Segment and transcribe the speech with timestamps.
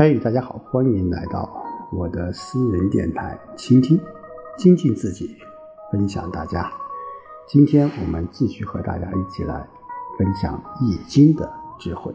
[0.00, 1.50] 嘿，大家好，欢迎来到
[1.90, 4.00] 我的私人电台，倾听、
[4.56, 5.36] 精进自己，
[5.90, 6.70] 分享大家。
[7.48, 9.66] 今天我们继续和大家一起来
[10.16, 12.14] 分享《易经》的智慧。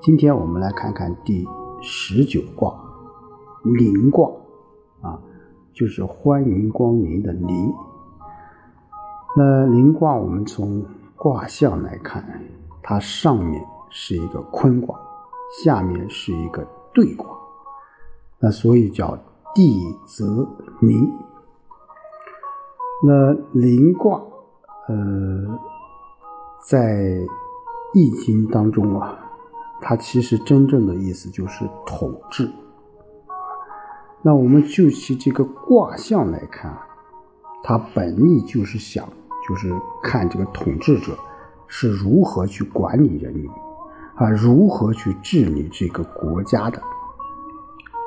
[0.00, 1.46] 今天我们来看看第
[1.82, 2.74] 十九卦——
[3.76, 4.30] 临卦
[5.02, 5.20] 啊，
[5.74, 7.70] 就是欢迎光临的临。
[9.36, 10.82] 那临卦，我们从
[11.16, 12.24] 卦象来看，
[12.82, 14.98] 它上面是一个坤卦，
[15.62, 17.26] 下面是一个对卦，
[18.38, 19.18] 那所以叫
[19.54, 20.48] 地泽
[20.80, 21.12] 临。
[23.02, 24.22] 那临卦，
[24.88, 25.58] 呃，
[26.66, 27.18] 在
[27.92, 29.18] 易经当中啊，
[29.82, 32.50] 它其实真正的意思就是统治。
[34.22, 36.74] 那我们就其这个卦象来看，
[37.62, 39.06] 它本意就是想。
[39.46, 39.70] 就是
[40.02, 41.12] 看这个统治者
[41.68, 43.46] 是如何去管理人民
[44.16, 46.78] 啊，如何去治理这个国家的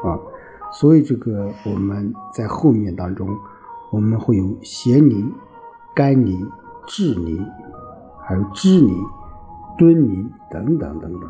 [0.04, 0.18] 啊，
[0.72, 3.28] 所以这个我们在后面当中，
[3.92, 5.32] 我们会有咸宁、
[5.94, 6.50] 甘宁、
[6.86, 7.46] 治宁，
[8.22, 9.04] 还有知宁、
[9.78, 11.30] 敦宁等等等等。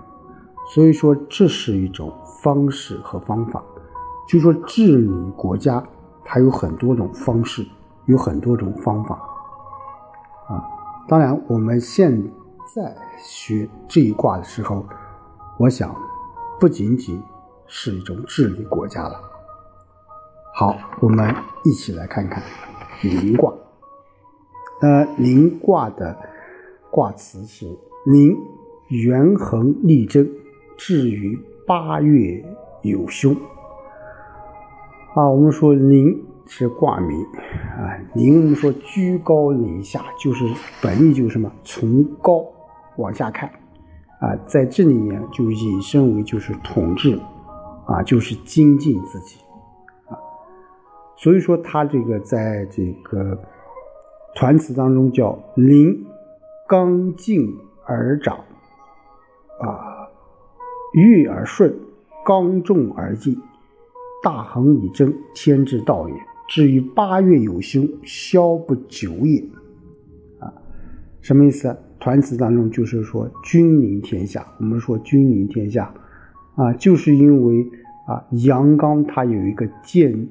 [0.73, 3.63] 所以说，这是一种方式和方法。
[4.27, 5.81] 就说治理国家，
[6.25, 7.65] 它有很多种方式，
[8.05, 9.15] 有很多种方法。
[10.49, 10.61] 啊，
[11.07, 12.31] 当然，我们现
[12.75, 14.85] 在学这一卦的时候，
[15.57, 15.95] 我想
[16.59, 17.21] 不仅仅
[17.65, 19.21] 是一种治理国家了。
[20.53, 22.43] 好，我们一起来看看
[23.01, 23.53] 临卦。
[24.81, 26.15] 呃，临卦的
[26.91, 27.65] 卦辞是
[28.05, 28.35] “临，
[28.89, 30.29] 元亨利贞，
[30.75, 32.43] 至于八月
[32.81, 33.33] 有凶”。
[35.15, 36.25] 啊，我们说临。
[36.49, 37.21] 是卦名
[37.77, 40.45] 啊，临我们说居高临下，就是
[40.81, 41.51] 本意就是什么？
[41.65, 42.41] 从高
[42.97, 43.49] 往下看
[44.19, 47.19] 啊，在这里面就引申为就是统治
[47.85, 49.39] 啊，就是精进自己
[50.07, 50.17] 啊。
[51.15, 53.37] 所以说他这个在这个
[54.35, 56.05] 团词当中叫临
[56.67, 57.55] 刚劲
[57.85, 58.37] 而长
[59.59, 60.09] 啊，
[60.93, 61.73] 欲而顺，
[62.25, 63.39] 刚重而进，
[64.21, 66.15] 大恒以贞，天之道也。
[66.49, 69.41] 至于八月有凶，消不久也。
[70.39, 70.53] 啊，
[71.21, 71.77] 什么意思？
[71.99, 74.45] 团词当中就是说君临天下。
[74.59, 75.93] 我们说君临天下，
[76.55, 77.65] 啊，就是因为
[78.07, 80.27] 啊阳刚它有一个渐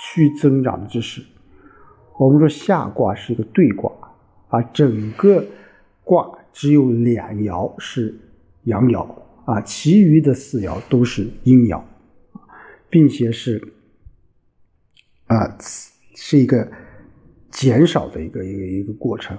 [0.00, 1.22] 趋增长之势。
[2.18, 3.90] 我们说下卦是一个兑卦，
[4.48, 5.44] 啊，整个
[6.04, 8.14] 卦只有两爻是
[8.64, 9.06] 阳爻，
[9.44, 11.82] 啊，其余的四爻都是阴爻，
[12.88, 13.62] 并且是。
[15.28, 15.56] 啊，
[16.14, 16.70] 是一个
[17.50, 19.34] 减少的一个一个一个过程，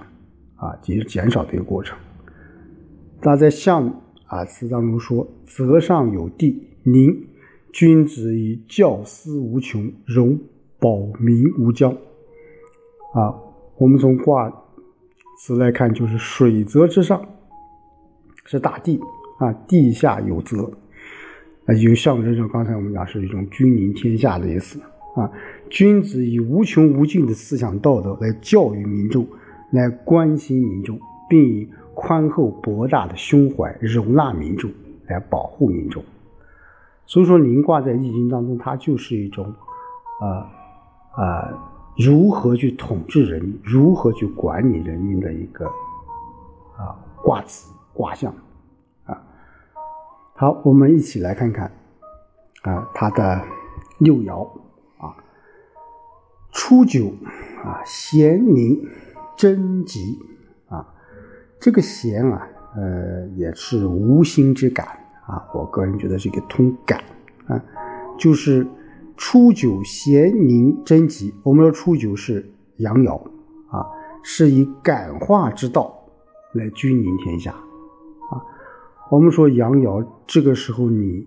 [0.56, 1.96] 啊，减减少的一个过程。
[3.22, 7.26] 那在象啊词当中说：“泽上有地，宁
[7.72, 10.38] 君子以教思无穷，容
[10.78, 11.92] 保民无疆。”
[13.14, 13.34] 啊，
[13.78, 14.52] 我们从卦
[15.38, 17.24] 词来看，就是水泽之上
[18.44, 19.00] 是大地
[19.38, 20.70] 啊，地下有泽，
[21.66, 24.80] 啊，就象征着刚才我们讲是一种君临天下的意思。
[25.14, 25.30] 啊，
[25.70, 29.24] 君子以无穷无尽的思想道德来教育民众，
[29.74, 30.98] 来关心民众，
[31.28, 34.70] 并以宽厚博大的胸怀容纳民众，
[35.08, 36.02] 来保护民众。
[37.06, 39.52] 所以说，临卦在易经当中，它就是一种，
[40.20, 40.48] 啊
[41.20, 45.66] 啊，如何去统治人民，如何去管理人民的一个
[46.76, 48.32] 啊卦辞卦象
[49.04, 49.20] 啊。
[50.34, 51.70] 好，我们一起来看看
[52.62, 53.42] 啊，它的
[53.98, 54.48] 六爻
[54.98, 55.14] 啊。
[56.52, 57.12] 初九
[57.64, 58.80] 啊，咸宁
[59.36, 60.18] 贞吉
[60.68, 60.86] 啊，
[61.60, 64.86] 这个贤啊，呃，也是无心之感
[65.26, 65.44] 啊。
[65.54, 67.02] 我个人觉得是一个通感
[67.46, 67.62] 啊，
[68.18, 68.66] 就是
[69.16, 71.34] 初九咸宁贞吉。
[71.42, 72.44] 我们说初九是
[72.76, 73.16] 阳爻
[73.70, 73.86] 啊，
[74.22, 75.94] 是以感化之道
[76.52, 78.42] 来君临天下啊。
[79.10, 81.26] 我们说阳爻这个时候你。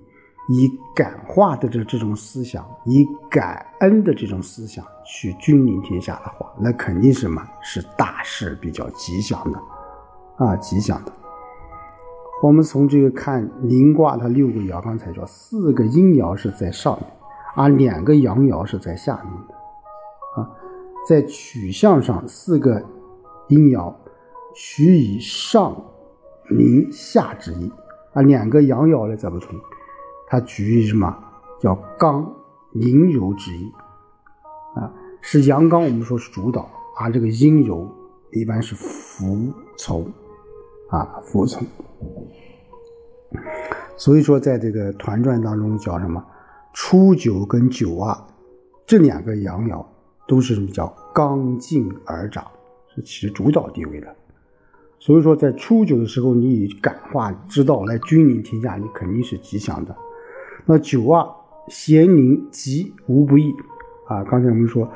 [0.50, 7.42] 以感化的这这种思想，以感恩的这种思想去君临天下的话，那肯定是什么？
[7.62, 9.60] 是大事比较吉祥的，
[10.36, 11.12] 啊，吉祥的。
[12.44, 17.10] 我们从这个看临卦，它六个爻，刚才说四个阴爻是在上面，
[17.56, 20.50] 而两个阳爻是在下面的，啊，
[21.08, 22.84] 在取象上，四个
[23.48, 23.94] 阴爻
[24.54, 25.76] 取以上
[26.50, 27.72] 临下之意，
[28.14, 29.56] 啊，两个阳爻呢则不同。
[30.28, 31.18] 它取于什么
[31.60, 32.30] 叫刚
[32.74, 33.72] 阴柔之意？
[35.22, 36.70] 是阳刚，我们说是主导，
[37.00, 37.90] 而这个阴柔
[38.32, 40.12] 一般是服从
[40.90, 41.66] 啊，服从。
[43.98, 46.24] 所以说，在这个团传当中叫什么？
[46.74, 48.16] 初九跟九二
[48.86, 49.84] 这两个阳爻
[50.28, 52.46] 都是什么叫刚劲而长，
[52.94, 54.16] 是起主导地位的。
[55.00, 59.96] 所以说，在初九的时候，你以感化之道来君临天下，你肯定是吉祥的。
[60.66, 61.28] 那九二
[61.68, 63.54] 咸宁吉无不易
[64.08, 64.24] 啊！
[64.24, 64.90] 刚才我们说，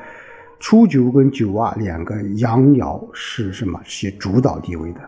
[0.58, 3.80] 初九跟九二两个阳爻是什么？
[3.84, 5.00] 是主导地位的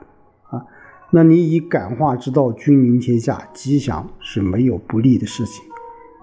[0.50, 0.64] 啊。
[1.10, 5.64] 那你以感化之道君临天下，吉祥是没有不利的事情。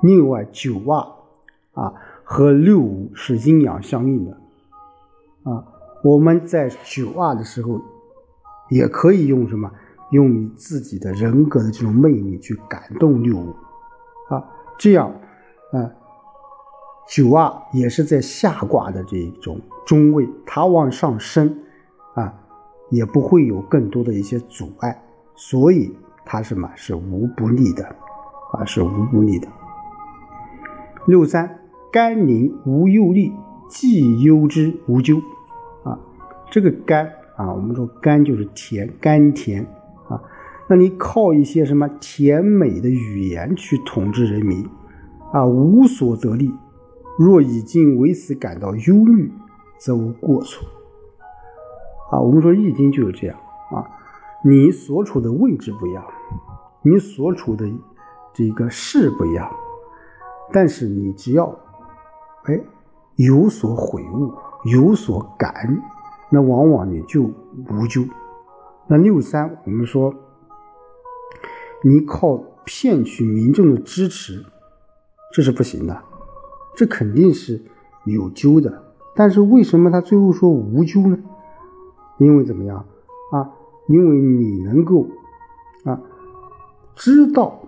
[0.01, 1.93] 另外，九二啊
[2.23, 4.31] 和六五是阴阳相应的
[5.43, 5.63] 啊。
[6.03, 7.81] 我们在九二的时候。
[8.69, 9.69] 也可以用什么？
[10.11, 13.49] 用你自己的人格的这种魅力去感动六五，
[14.29, 14.41] 啊，
[14.77, 15.11] 这样，
[15.73, 15.91] 啊，
[17.11, 21.57] 九二也是在下卦的这种中位，它往上升，
[22.15, 22.33] 啊，
[22.89, 25.03] 也不会有更多的一些阻碍，
[25.35, 25.93] 所以
[26.23, 27.83] 它什么是无不利的，
[28.53, 29.47] 啊，是无不利的。
[31.05, 31.59] 六三
[31.91, 33.29] 甘宁无忧虑，
[33.67, 35.17] 既忧之无咎，
[35.83, 35.99] 啊，
[36.49, 37.11] 这个甘。
[37.37, 39.65] 啊，我们说甘就是甜，甘甜
[40.07, 40.21] 啊。
[40.69, 44.63] 那你靠一些什么甜美的语言去统治人民
[45.33, 46.53] 啊，无所得利。
[47.17, 49.31] 若已经为此感到忧虑，
[49.77, 50.67] 则无过错。
[52.11, 53.37] 啊，我们说易经就是这样
[53.71, 53.85] 啊。
[54.43, 56.03] 你所处的位置不一样，
[56.81, 57.69] 你所处的
[58.33, 59.49] 这个事不一样，
[60.51, 61.47] 但是你只要
[62.45, 62.59] 哎
[63.17, 64.33] 有所悔悟，
[64.65, 65.53] 有所感。
[66.33, 68.03] 那往往你就无咎。
[68.87, 70.13] 那六三，我们说
[71.83, 74.45] 你靠骗取民众的支持，
[75.33, 76.03] 这是不行的，
[76.75, 77.61] 这肯定是
[78.05, 78.83] 有咎的。
[79.15, 81.19] 但是为什么他最后说无咎呢？
[82.17, 82.85] 因为怎么样
[83.31, 83.49] 啊？
[83.87, 85.07] 因为你能够
[85.83, 85.99] 啊
[86.95, 87.61] 知道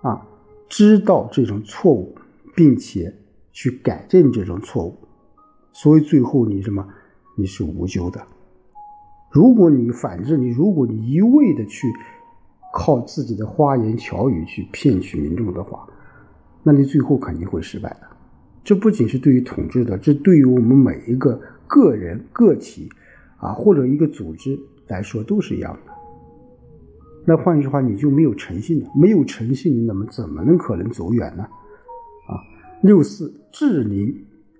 [0.00, 0.26] 啊
[0.68, 2.14] 知道这种错误，
[2.54, 3.14] 并且
[3.52, 4.96] 去改正这种错误，
[5.72, 6.86] 所以最后你什么？
[7.36, 8.20] 你是无咎的。
[9.30, 11.86] 如果你反之，你如果你一味的去
[12.72, 15.86] 靠自己的花言巧语去骗取民众的话，
[16.62, 18.07] 那你最后肯定会失败的。
[18.64, 22.88] 这不仅是对于统治的，这对于我们每一个个人、个体
[23.38, 25.92] 啊，或者一个组织来说都是一样的。
[27.24, 28.90] 那换句话，你就没有诚信了。
[28.94, 31.42] 没有诚信，你怎么怎么能可能走远呢？
[31.42, 32.40] 啊，
[32.82, 34.14] 六四至灵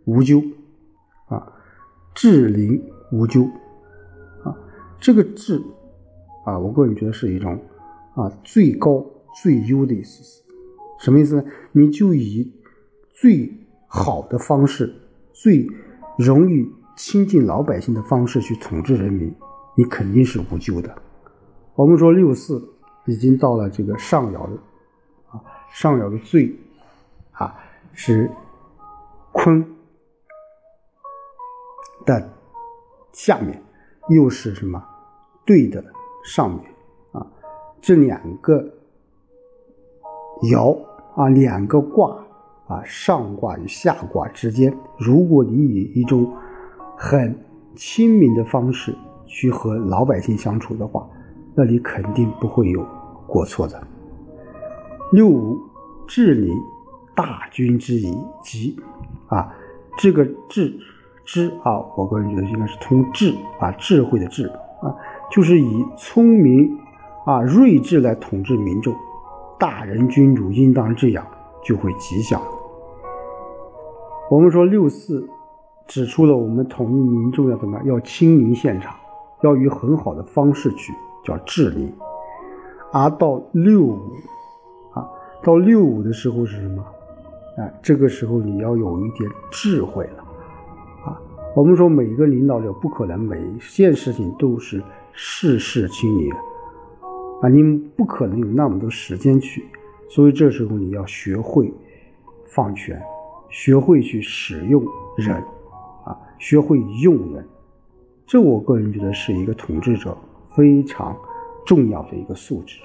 [0.05, 0.43] 无咎
[1.29, 1.55] 啊。
[2.15, 3.45] 至灵无咎，
[4.43, 4.53] 啊，
[5.01, 5.63] 这个至，
[6.45, 7.57] 啊，我个人觉得是一种
[8.15, 9.07] 啊最高
[9.41, 10.43] 最优的意思。
[10.99, 11.45] 什么意思呢？
[11.71, 12.53] 你就以
[13.13, 13.49] 最
[13.89, 14.95] 好的方式、
[15.33, 15.67] 最
[16.17, 19.35] 容易亲近老百姓的方式去统治人民，
[19.75, 20.95] 你肯定是无救的。
[21.75, 22.63] 我们说六四
[23.07, 24.57] 已经到了这个上爻的
[25.31, 25.43] 啊，
[25.73, 26.55] 上爻的最
[27.33, 27.55] 啊
[27.93, 28.31] 是
[29.33, 29.75] 坤。
[32.07, 32.31] 的
[33.13, 33.63] 下面
[34.09, 34.83] 又是什么？
[35.45, 35.85] 对的
[36.25, 36.65] 上面
[37.13, 37.27] 啊，
[37.83, 38.65] 这两个
[40.45, 40.83] 爻
[41.15, 42.27] 啊，两个卦
[42.69, 46.33] 啊，上卦与下卦之间，如果你以一种
[46.97, 47.37] 很
[47.75, 48.95] 亲民的方式
[49.27, 51.09] 去和老百姓相处的话，
[51.55, 52.87] 那你肯定不会有
[53.27, 53.83] 过错的。
[55.13, 55.59] 六五
[56.07, 56.53] 治理
[57.17, 58.77] 大军之宜，吉
[59.27, 59.53] 啊，
[59.97, 60.73] 这个治。
[61.31, 64.47] 之啊，我个人觉得应该是通智啊，智慧的智
[64.81, 64.89] 啊，
[65.31, 66.75] 就是以聪明
[67.27, 68.97] 啊、睿智来统治民众。
[69.59, 71.27] 大人君主应当这样，
[71.63, 72.41] 就会吉祥。
[74.31, 75.27] 我们说六四
[75.87, 78.95] 指出了我们统一民众要怎么样，要亲临现场，
[79.43, 80.93] 要以很好的方式去
[81.25, 81.91] 叫治理。
[82.93, 83.99] 而到六五
[84.93, 85.09] 啊，
[85.43, 86.85] 到六五的时候是什么？
[87.57, 90.23] 哎，这个时候你要有一点智慧了
[91.07, 91.19] 啊。
[91.57, 94.83] 我们说，每一个领导者不可能每一件事情都是
[95.13, 96.31] 事事亲临
[97.41, 97.63] 啊，你
[97.97, 99.65] 不可能有那么多时间去，
[100.11, 101.73] 所以这时候你要学会
[102.47, 103.03] 放权，
[103.49, 104.85] 学会去使用
[105.17, 105.37] 人
[106.05, 107.47] 啊，学会用人，
[108.27, 110.17] 这我个人觉得是一个统治者
[110.55, 111.17] 非常
[111.67, 112.81] 重要的一个素质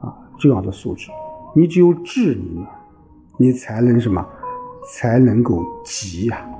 [0.00, 1.10] 啊，重要的素质。
[1.54, 2.68] 你只有智力了，
[3.36, 4.26] 你才能什么，
[4.88, 6.50] 才能够急呀。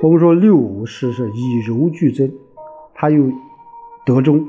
[0.00, 2.30] 我们说六五是是以柔俱增，
[2.94, 3.24] 它又
[4.04, 4.46] 得中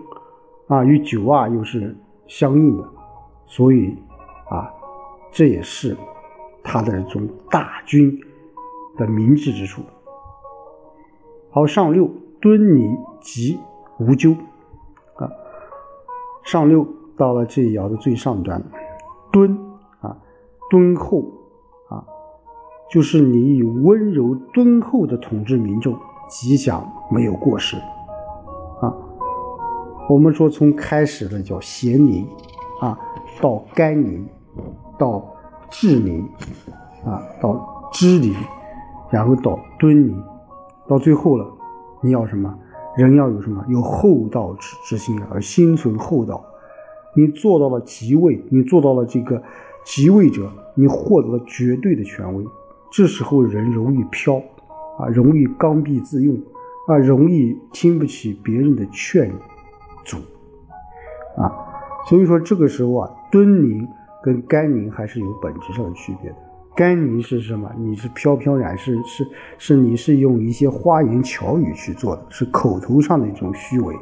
[0.68, 1.98] 啊，与九二又是
[2.28, 2.88] 相应的，
[3.48, 3.96] 所以
[4.50, 4.72] 啊，
[5.32, 5.98] 这也是
[6.68, 8.14] 他的这种大军
[8.98, 9.82] 的明智之处。
[11.50, 13.58] 好，上六敦宁吉
[14.00, 14.32] 无咎
[15.16, 15.32] 啊，
[16.44, 18.62] 上六到了这一爻的最上端，
[19.32, 19.58] 敦
[20.02, 20.18] 啊，
[20.70, 21.24] 敦厚
[21.90, 22.04] 啊，
[22.92, 25.98] 就是你以温柔敦厚的统治民众，
[26.28, 27.78] 吉祥没有过失
[28.82, 28.94] 啊。
[30.10, 32.28] 我们说从开始的叫咸宁
[32.82, 33.00] 啊，
[33.42, 34.28] 到甘宁，
[35.00, 35.26] 到
[35.70, 36.28] 志宁
[37.06, 38.36] 啊，到知理，
[39.10, 40.24] 然后到敦宁，
[40.88, 41.46] 到最后了，
[42.02, 42.54] 你要什么？
[42.96, 43.64] 人要有什么？
[43.68, 46.44] 有厚道之之心，而心存厚道。
[47.16, 49.42] 你做到了即位，你做到了这个
[49.84, 52.46] 即位者，你获得了绝对的权威。
[52.92, 54.42] 这时候人容易飘
[54.98, 56.36] 啊，容易刚愎自用
[56.88, 59.32] 啊，容易听不起别人的劝
[60.06, 60.18] 阻
[61.36, 61.52] 啊。
[62.08, 63.88] 所以说这个时候啊，敦宁
[64.24, 66.36] 跟甘宁还是有本质上的区别的。
[66.76, 67.72] 甘宁是什么？
[67.78, 73.94] 你是飘飘然，是是是，你是用一些花言巧语去做的，是口头上的一种虚伪；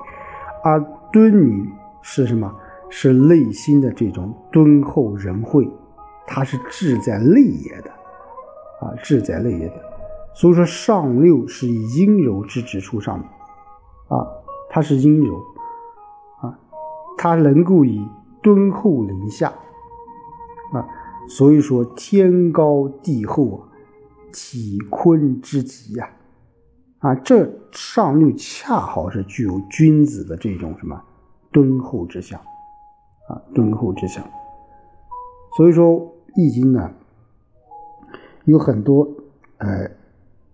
[0.64, 1.66] 而敦宁
[2.02, 2.54] 是什么？
[2.88, 5.68] 是内心的这种敦厚仁惠，
[6.28, 7.90] 它是志在内也的，
[8.80, 9.84] 啊，志在内也的。
[10.34, 13.26] 所以说，上六是以阴柔之旨出上的，
[14.16, 14.28] 啊，
[14.70, 15.36] 它是阴柔，
[16.42, 16.60] 啊，
[17.18, 18.08] 它能够以
[18.42, 19.52] 敦厚临下，
[20.74, 20.86] 啊。
[21.28, 23.58] 所以说，天高地厚啊，
[24.32, 26.08] 体坤之极呀，
[27.00, 31.02] 啊，这上六恰好是具有君子的这种什么
[31.52, 32.40] 敦厚之相，
[33.28, 34.24] 啊，敦厚之相。
[35.58, 35.96] 所以说，
[36.36, 36.92] 《易经》呢，
[38.44, 39.10] 有很多
[39.58, 39.90] 呃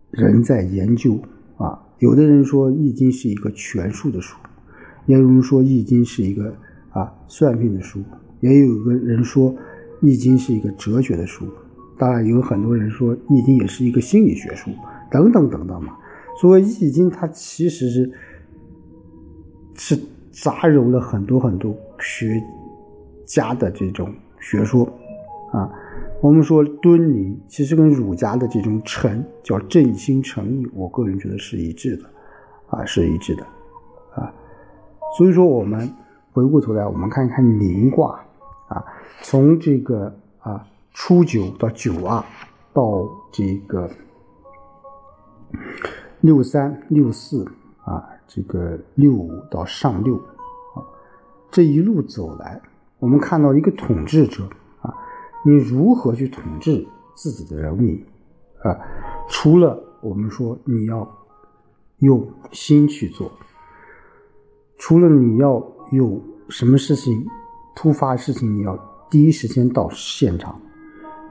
[0.10, 1.20] 人在研究
[1.58, 4.38] 啊，有的人说《易经》是一个权术的书，
[5.06, 6.56] 也有人说《易经》是一个
[6.91, 8.01] 啊算命的书，
[8.39, 9.51] 也有个人说。
[10.01, 11.46] 《易经》是一个哲学的书，
[11.98, 14.72] 当然有很多人说《易经》也是一个心理学书，
[15.10, 15.96] 等等等等嘛。
[16.39, 18.12] 所以，《易经》它其实是
[19.75, 19.96] 是
[20.31, 22.41] 杂糅了很多很多学
[23.25, 24.84] 家的这种学说
[25.51, 25.72] 啊。
[26.22, 32.03] 我们说敦宁，其实跟儒家的这种诚叫正心诚意，我个人觉得是一致的
[32.67, 33.43] 啊，是一致的
[34.15, 34.34] 啊。
[35.17, 35.88] 所以说，我们
[36.31, 38.20] 回过头来，我们看一看宁卦。
[38.72, 38.82] 啊，
[39.22, 42.24] 从这个啊初九到九二，
[42.72, 43.90] 到这个
[46.22, 47.46] 六三六四
[47.84, 50.80] 啊，这个六五到上六啊，
[51.51, 52.62] 这一路走来，
[53.00, 54.48] 我们看到一个统治者
[54.82, 54.96] 啊，
[55.46, 58.01] 你如何去统治自己的人民
[58.63, 58.72] 啊？
[59.28, 61.06] 除了我们说你要
[61.98, 63.30] 用心去做，
[64.78, 65.62] 除了你要
[65.92, 67.28] 有什么事情。
[67.74, 68.78] 突发事情你要
[69.10, 70.60] 第一时间到现场，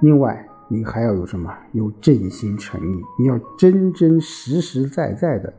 [0.01, 1.53] 另外你还要有什么？
[1.73, 5.53] 有正心诚意，你要真真实实在在的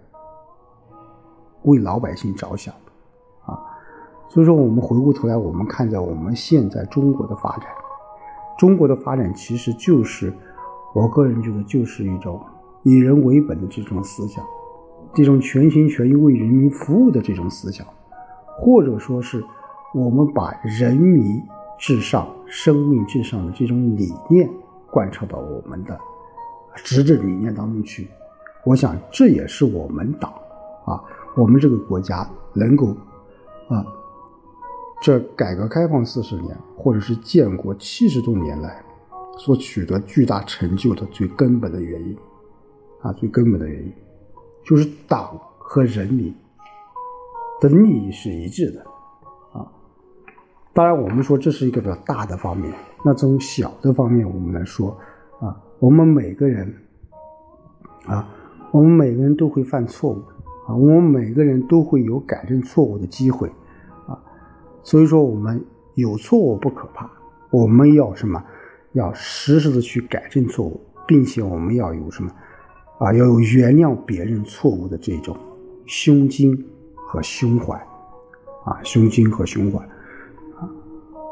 [1.64, 2.74] 为老百姓着想
[3.46, 3.58] 啊！
[4.28, 7.68] 所以说，我们回过头来，我们看在我们现在中国的发展，
[8.58, 10.34] 中国的发展其实就是
[10.94, 12.44] 我个人觉得就是一种
[12.84, 14.44] 以人为本的这种思想，
[15.14, 17.86] 这种全心全意为人民服务的这种思想，
[18.60, 19.44] 或者说是。
[19.94, 21.42] 我们把人民
[21.78, 24.50] 至上、生命至上的这种理念
[24.90, 26.00] 贯彻到我们的
[26.76, 28.08] 执政理念当中去，
[28.66, 30.32] 我想这也是我们党
[30.86, 31.04] 啊，
[31.36, 32.96] 我们这个国家能够
[33.68, 33.86] 啊，
[35.02, 38.82] 这改革开放四十年，或者是建国七十多年来
[39.38, 42.18] 所取得巨大成就的最根本的原因
[43.02, 43.94] 啊，最根本的原因
[44.64, 46.34] 就是党和人民
[47.60, 48.91] 的利益是一致的。
[50.74, 52.74] 当然，我们说这是一个比较大的方面。
[53.04, 54.98] 那从小的方面，我们来说，
[55.40, 56.74] 啊，我们每个人，
[58.06, 58.28] 啊，
[58.72, 60.24] 我们每个人都会犯错误，
[60.68, 63.50] 啊，我们每个人都会有改正错误的机会，
[64.08, 64.18] 啊，
[64.82, 65.62] 所以说我们
[65.96, 67.10] 有错误不可怕，
[67.50, 68.42] 我们要什么？
[68.94, 72.32] 要实时的去改正错误，并且我们要有什么？
[73.00, 75.36] 啊，要有原谅别人错误的这种
[75.86, 76.58] 胸襟
[76.96, 77.76] 和胸怀，
[78.64, 79.86] 啊，胸襟和胸怀。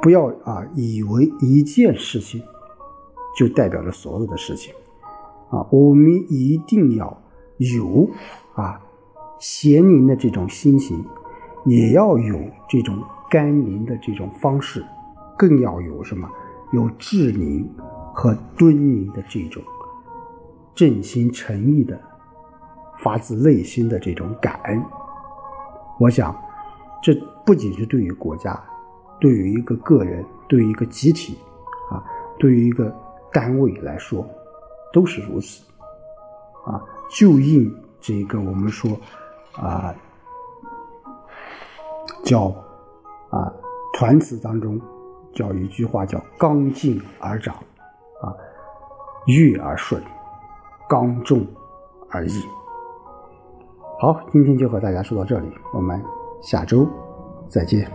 [0.01, 2.41] 不要啊，以为一件事情
[3.38, 4.74] 就代表了所有的事情
[5.50, 5.65] 啊！
[5.72, 7.22] 我们一定要
[7.58, 8.10] 有
[8.56, 8.82] 啊
[9.39, 11.06] 咸宁的这种心情，
[11.65, 12.39] 也要有
[12.70, 12.98] 这种
[13.29, 14.86] 甘宁的这种方式，
[15.38, 16.29] 更要有什么？
[16.72, 17.68] 有志宁
[18.13, 19.62] 和敦宁的这种
[20.75, 22.00] 正心诚意的、
[23.00, 24.82] 发自内心的这种感恩。
[26.00, 26.34] 我想，
[27.03, 27.13] 这
[27.46, 28.58] 不仅是对于国家。
[29.20, 31.38] 对于一个个人，对于一个集体，
[31.92, 32.04] 啊，
[32.38, 32.94] 对于一个
[33.32, 34.26] 单位来说，
[34.94, 35.62] 都是如此，
[36.66, 38.98] 啊，就应这个我们说，
[39.54, 39.94] 啊，
[42.24, 42.46] 叫
[43.30, 43.52] 啊
[43.94, 44.80] 团词当中
[45.34, 47.56] 叫一句话叫“刚劲而长”，
[48.24, 48.34] 啊，
[49.28, 50.02] 悦而顺，
[50.88, 51.46] 刚重
[52.10, 52.42] 而易。
[54.00, 56.02] 好，今天就和大家说到这里，我们
[56.42, 56.88] 下周
[57.50, 57.92] 再见。